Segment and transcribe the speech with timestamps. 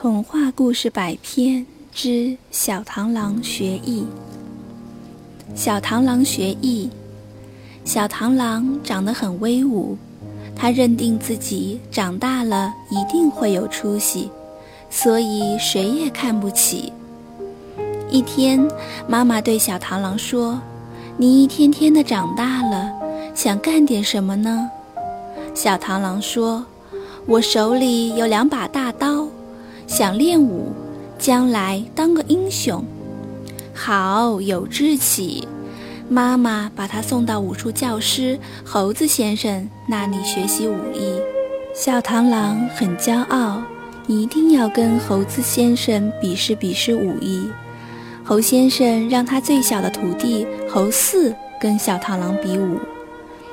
[0.00, 4.06] 童话故事百篇之小螳螂学艺。
[5.56, 6.88] 小螳螂学艺，
[7.84, 9.98] 小螳螂长得很威武，
[10.54, 14.30] 他认定自己长大了一定会有出息，
[14.88, 16.92] 所以谁也看不起。
[18.08, 18.64] 一天，
[19.08, 20.60] 妈妈对小螳螂说
[21.18, 22.88] ：“你一天天的长大了，
[23.34, 24.70] 想干点什么呢？”
[25.56, 26.64] 小螳螂说
[27.26, 29.26] ：“我手里有两把大刀。”
[29.88, 30.70] 想练武，
[31.18, 32.84] 将来当个英雄，
[33.72, 35.48] 好有志气。
[36.10, 41.18] 妈妈把他送到武术教师猴子先生那里学习武艺。
[41.74, 43.62] 小螳螂很骄傲，
[44.06, 47.48] 一定要跟猴子先生比试比试武艺。
[48.22, 52.78] 猴先生让他最小的徒弟猴四跟小螳螂比武，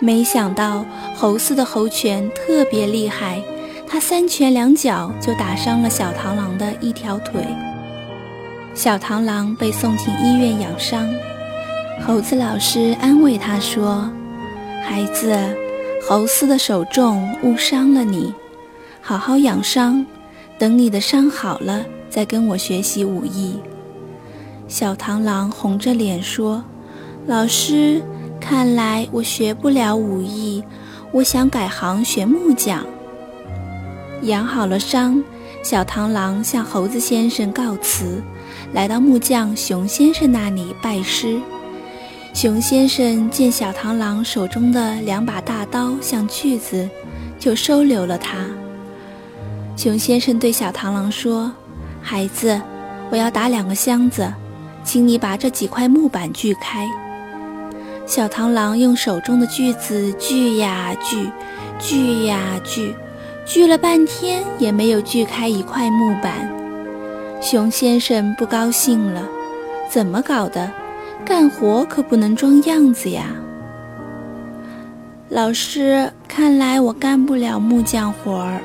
[0.00, 0.84] 没想到
[1.14, 3.40] 猴四的猴拳特别厉害。
[3.88, 7.46] 他三拳两脚就打伤了小螳螂的一条腿，
[8.74, 11.08] 小螳螂被送进医院养伤。
[12.04, 14.10] 猴子老师安慰他说
[14.84, 15.34] ：“孩子，
[16.06, 18.34] 猴子的手重误伤了你，
[19.00, 20.04] 好好养伤，
[20.58, 23.58] 等你的伤好了再跟我学习武艺。”
[24.68, 26.62] 小螳螂红着脸说
[27.24, 28.02] ：“老师，
[28.40, 30.62] 看来我学不了武艺，
[31.12, 32.84] 我想改行学木匠。”
[34.22, 35.22] 养好了伤，
[35.62, 38.22] 小螳螂向猴子先生告辞，
[38.72, 41.38] 来到木匠熊先生那里拜师。
[42.32, 46.88] 熊先生见小螳螂手中的两把大刀像锯子，
[47.38, 48.46] 就收留了他。
[49.76, 51.52] 熊先生对小螳螂说
[52.02, 52.60] ：“孩子，
[53.10, 54.32] 我要打两个箱子，
[54.82, 56.88] 请你把这几块木板锯开。”
[58.06, 61.30] 小螳螂用手中的锯子锯呀锯，
[61.78, 62.94] 锯呀锯。
[63.46, 66.52] 锯了半天也没有锯开一块木板，
[67.40, 69.22] 熊先生不高兴了，
[69.88, 70.68] 怎么搞的？
[71.24, 73.28] 干活可不能装样子呀！
[75.28, 78.60] 老师，看来我干不了木匠活儿。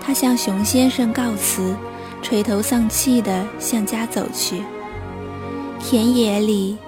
[0.00, 1.76] 他向熊先生告辞，
[2.22, 4.62] 垂头丧气地向家走去。
[5.78, 6.78] 田野里，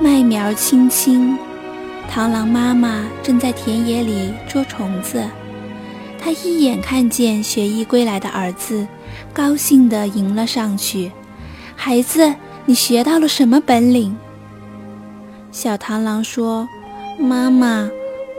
[0.00, 1.36] 麦苗青青，
[2.10, 5.22] 螳螂妈妈正在田野里捉虫子。
[6.20, 8.86] 他一眼看见学艺归来的儿子，
[9.32, 11.12] 高兴地迎了上去。
[11.76, 12.34] 孩子，
[12.66, 14.16] 你学到了什么本领？
[15.52, 16.68] 小螳螂说
[17.18, 17.88] ：“妈妈，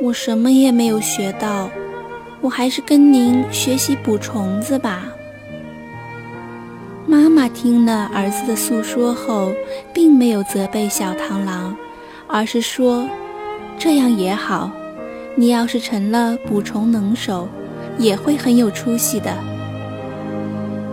[0.01, 1.69] 我什么也没有学到，
[2.41, 5.07] 我还是跟您学习捕虫子吧。”
[7.07, 9.51] 妈妈听了儿子的诉说后，
[9.91, 11.75] 并没有责备小螳螂，
[12.28, 13.09] 而是说
[13.79, 14.69] ：“这样也好，
[15.35, 17.47] 你要是成了捕虫能手。”
[18.00, 19.32] 也会很有出息的。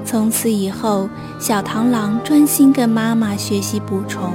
[0.04, 1.08] 从此以后，
[1.38, 4.34] 小螳螂专心跟妈妈学习捕虫，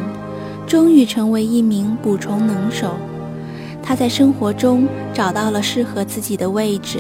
[0.66, 2.96] 终于成为一名捕虫能手。
[3.84, 7.00] 他在生活中找到了适合自己的位置。